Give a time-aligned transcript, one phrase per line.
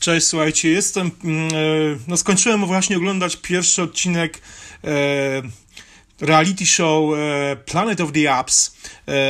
[0.00, 1.10] Cześć, słuchajcie, jestem.
[1.24, 1.56] Mm, e,
[2.08, 4.40] no, skończyłem właśnie oglądać pierwszy odcinek
[4.84, 5.42] e,
[6.20, 8.76] reality show e, Planet of the Apps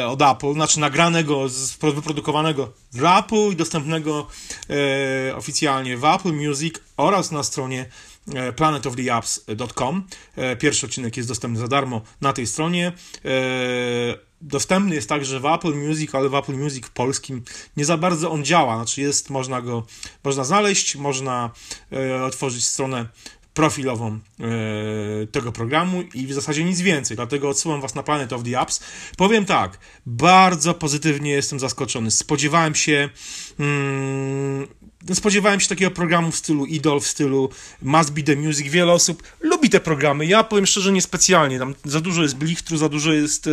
[0.07, 1.47] od Apple, znaczy nagranego,
[1.95, 4.27] wyprodukowanego w Apple i dostępnego
[5.35, 7.87] oficjalnie w Apple Music oraz na stronie
[8.57, 10.07] planetoftheapps.com.
[10.59, 12.93] Pierwszy odcinek jest dostępny za darmo na tej stronie.
[14.41, 17.43] Dostępny jest także w Apple Music, ale w Apple Music polskim
[17.77, 18.77] nie za bardzo on działa.
[18.77, 19.87] Znaczy jest, można go
[20.25, 21.51] można znaleźć, można
[22.27, 23.07] otworzyć stronę
[23.55, 28.43] profilową e, tego programu i w zasadzie nic więcej, dlatego odsyłam Was na Planet of
[28.43, 28.81] the Apps.
[29.17, 32.11] Powiem tak, bardzo pozytywnie jestem zaskoczony.
[32.11, 33.09] Spodziewałem się
[33.59, 34.67] mm,
[35.15, 37.51] spodziewałem się takiego programu w stylu Idol, w stylu
[37.83, 38.69] Must Be The Music.
[38.69, 40.27] Wiele osób lubi te programy.
[40.27, 41.59] Ja powiem szczerze, niespecjalnie.
[41.59, 43.51] Tam za dużo jest blichtru, za dużo jest e,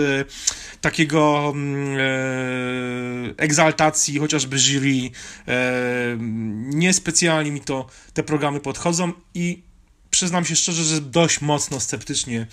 [0.81, 5.11] takiego mm, e, egzaltacji, chociażby jury.
[5.47, 6.17] E,
[6.59, 9.67] niespecjalnie mi to te programy podchodzą i
[10.11, 12.47] przyznam się szczerze, że dość mocno sceptycznie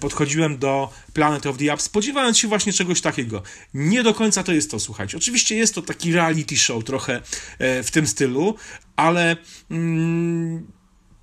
[0.00, 3.42] podchodziłem do Planet of the Apps, spodziewając się właśnie czegoś takiego.
[3.74, 5.16] Nie do końca to jest to, słuchajcie.
[5.16, 7.22] Oczywiście jest to taki reality show trochę
[7.58, 8.54] e, w tym stylu,
[8.96, 9.36] ale
[9.70, 10.66] mm,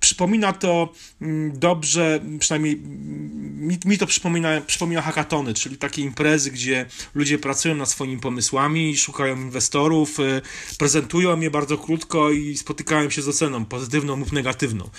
[0.02, 6.86] przypomina to mm, dobrze, przynajmniej mi, mi, to przypomina, przypomina hackatony, czyli takie imprezy, gdzie
[7.14, 10.42] ludzie pracują nad swoimi pomysłami, szukają inwestorów, y,
[10.78, 14.84] prezentują je bardzo krótko i spotykają się z oceną, pozytywną lub negatywną.
[14.84, 14.90] E,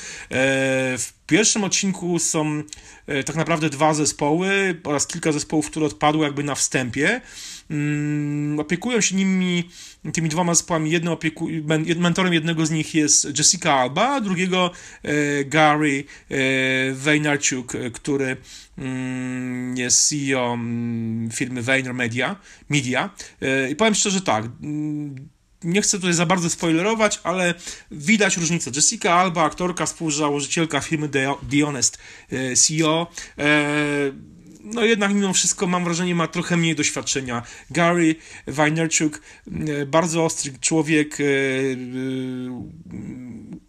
[0.97, 2.63] w pierwszym odcinku są
[3.07, 7.21] e, tak naprawdę dwa zespoły oraz kilka zespołów, które odpadły jakby na wstępie.
[7.69, 9.69] Mm, opiekują się nimi,
[10.13, 10.91] tymi dwoma zespołami.
[10.91, 11.47] Jednym opieku,
[11.97, 14.71] mentorem jednego z nich jest Jessica Alba, a drugiego
[15.03, 15.11] e,
[15.45, 16.35] Gary e,
[16.93, 18.37] Vaynerchuk, który
[18.77, 22.35] mm, jest CEO mm, firmy Vayner Media.
[22.69, 23.09] Media.
[23.71, 24.45] I powiem szczerze tak,
[25.63, 27.53] nie chcę tutaj za bardzo spoilerować, ale
[27.91, 28.71] widać różnicę.
[28.75, 31.97] Jessica Alba, aktorka, współzałożycielka firmy The Honest
[32.55, 33.07] CEO,
[34.63, 37.43] no jednak mimo wszystko mam wrażenie ma trochę mniej doświadczenia.
[37.71, 38.15] Gary
[38.47, 41.27] Wajnerczuk, e, bardzo ostry człowiek, e, e,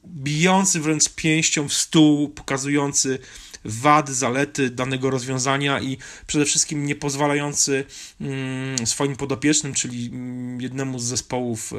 [0.07, 3.19] bijący wręcz pięścią w stół, pokazujący
[3.65, 7.85] wady, zalety danego rozwiązania i przede wszystkim nie pozwalający
[8.21, 11.73] mm, swoim podopiecznym, czyli mm, jednemu z zespołów,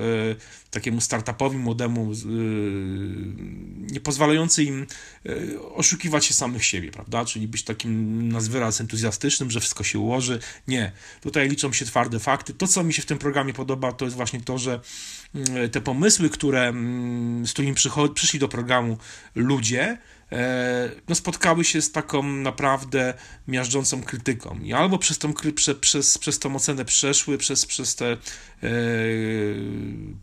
[0.71, 2.11] takiemu startupowi młodemu,
[3.91, 4.87] nie pozwalający im
[5.25, 7.25] e, oszukiwać się samych siebie, prawda?
[7.25, 10.39] Czyli być takim na wyraz entuzjastycznym, że wszystko się ułoży.
[10.67, 10.91] Nie.
[11.21, 12.53] Tutaj liczą się twarde fakty.
[12.53, 14.79] To, co mi się w tym programie podoba, to jest właśnie to, że
[15.35, 16.73] mm, te pomysły, które,
[17.45, 17.75] z którymi
[18.15, 18.97] przyszli do programu
[19.35, 19.97] ludzie,
[21.07, 23.13] no, spotkały się z taką naprawdę
[23.47, 24.59] miażdżącą krytyką.
[24.63, 28.17] I albo przez tą, prze, przez, przez tą ocenę przeszły, przez, przez te e,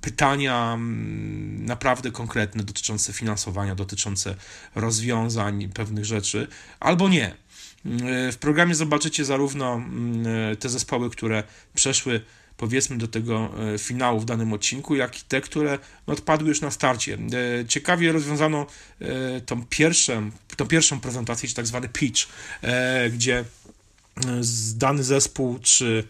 [0.01, 4.35] pytania mm, naprawdę konkretne dotyczące finansowania, dotyczące
[4.75, 6.49] rozwiązań pewnych rzeczy,
[6.81, 7.27] albo nie.
[7.27, 11.43] E, w programie zobaczycie zarówno mm, te zespoły, które
[11.75, 12.21] przeszły
[12.63, 16.61] powiedzmy do tego e, finału w danym odcinku, jak i te, które no, odpadły już
[16.61, 17.19] na starcie.
[17.61, 18.67] E, ciekawie rozwiązano
[19.01, 22.29] e, tą pierwszą, tą pierwszą prezentację, czy tak zwany pitch,
[23.13, 23.45] gdzie
[24.75, 26.05] dany zespół, czy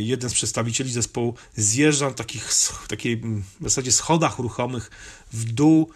[0.00, 2.48] jeden z przedstawicieli zespołu zjeżdża na takich,
[2.88, 3.16] takiej
[3.60, 4.90] w zasadzie schodach ruchomych
[5.32, 5.90] w dół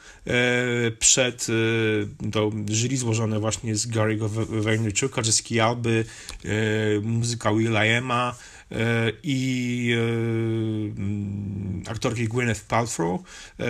[0.98, 1.46] przed
[2.32, 4.28] to jury złożone właśnie z Gary'ego
[4.62, 6.04] Vaynerchuka, Jessica Alby,
[7.02, 8.55] muzyka Willa Ema, E,
[9.22, 9.96] i
[11.86, 13.64] e, aktorki Gwyneth Paltrow e,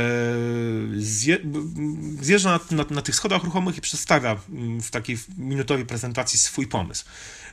[0.97, 1.39] zje,
[2.21, 6.67] zjeżdża na, na, na, tych schodach ruchomych i przedstawia mm, w takiej minutowej prezentacji swój
[6.67, 7.05] pomysł.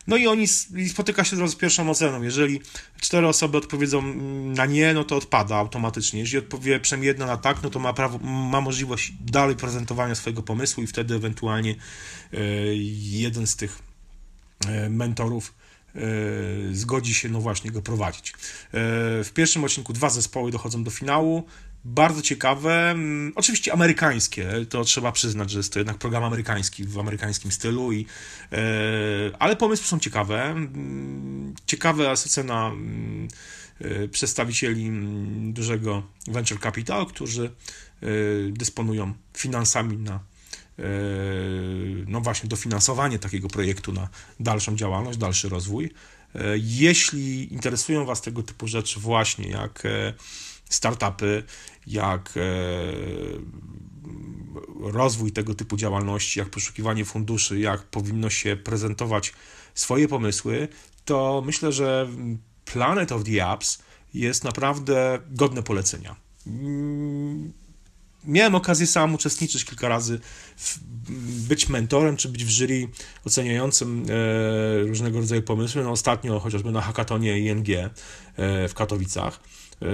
[0.08, 0.48] No i oni
[0.90, 2.22] spotyka się z pierwszą oceną.
[2.22, 2.62] Jeżeli
[3.02, 6.20] cztery osoby odpowiedzą mm, na nie, no to odpada automatycznie.
[6.20, 10.44] Jeżeli odpowie przynajmniej jedna na tak, no to ma, prawo, ma możliwość dalej prezentowania swojego
[10.44, 11.76] pomysłu i wtedy ewentualnie
[13.12, 13.80] jeden z tych
[14.90, 15.64] mentorów E,
[16.72, 18.32] zgodzi się, no właśnie, go prowadzić.
[18.32, 18.34] E,
[19.24, 21.44] w pierwszym odcinku dwa zespoły dochodzą do finału.
[21.86, 27.00] Bardzo ciekawe, mm, oczywiście amerykańskie, to trzeba przyznać, że jest to jednak program amerykański w
[27.00, 28.06] amerykańskim stylu, i,
[28.52, 28.58] e,
[29.40, 30.44] ale pomysły są ciekawe.
[30.44, 33.28] Mm, ciekawa jest ocena mm,
[34.12, 34.92] przedstawicieli
[35.54, 37.52] dużego venture capital, którzy
[38.52, 40.33] dysponują finansami na E,
[42.08, 44.10] no właśnie dofinansowanie takiego projektu na
[44.40, 45.92] dalszą działalność, dalszy rozwój.
[46.36, 50.14] E, jeśli interesują Was tego typu rzeczy, właśnie jak e,
[50.70, 51.44] startupy,
[51.88, 52.34] jak
[54.80, 59.34] rozwój tego typu działalności, jak poszukiwanie funduszy, jak powinno się prezentować
[59.76, 60.68] swoje pomysły,
[61.06, 62.10] to myślę, że
[62.66, 63.80] Planet of the Apps
[64.14, 66.16] jest naprawdę godne polecenia.
[68.26, 70.20] Miałem okazję sam uczestniczyć kilka razy,
[70.58, 70.80] w,
[71.48, 72.88] być mentorem, czy być w jury
[73.26, 75.84] oceniającym e, różnego rodzaju pomysły.
[75.84, 77.90] No, ostatnio chociażby na hackatonie ING e,
[78.68, 79.40] w Katowicach.
[79.82, 79.86] E,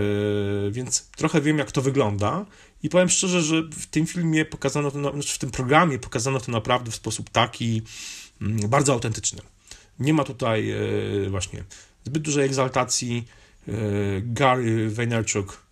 [0.72, 2.46] więc trochę wiem, jak to wygląda.
[2.84, 6.52] I powiem szczerze, że w tym filmie pokazano to, znaczy w tym programie pokazano to
[6.52, 7.82] naprawdę w sposób taki
[8.42, 9.42] mm, bardzo autentyczny.
[10.00, 10.78] Nie ma tutaj e,
[11.30, 11.64] właśnie
[12.06, 13.28] zbyt dużej egzaltacji.
[13.68, 13.72] E,
[14.22, 15.64] Gary Vaynerchuk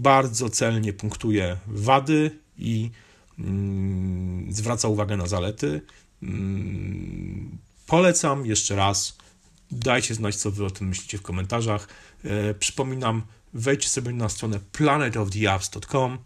[0.00, 2.90] bardzo celnie punktuje wady i
[3.38, 5.80] mm, zwraca uwagę na zalety.
[6.22, 9.18] Mm, polecam jeszcze raz.
[9.70, 11.88] Dajcie znać, co wy o tym myślicie w komentarzach.
[12.24, 13.22] E, przypominam,
[13.54, 16.18] wejdźcie sobie na stronę planetoftheapps.com.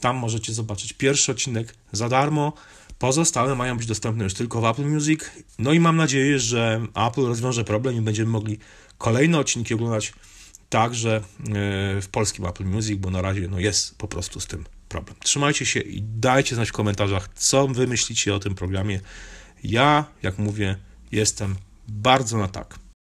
[0.00, 2.52] Tam możecie zobaczyć pierwszy odcinek za darmo.
[2.98, 5.20] Pozostałe mają być dostępne już tylko w Apple Music.
[5.58, 8.58] No i mam nadzieję, że Apple rozwiąże problem i będziemy mogli
[8.98, 10.12] kolejne odcinki oglądać
[10.70, 11.22] także e,
[12.00, 15.16] w polskim Apple Music, bo na razie no, jest po prostu z tym problem.
[15.20, 19.00] Trzymajcie się i dajcie znać w komentarzach, co wy myślicie o tym programie.
[19.64, 20.76] Ja, jak mówię,
[21.12, 21.56] jestem
[21.88, 22.78] bardzo na tak.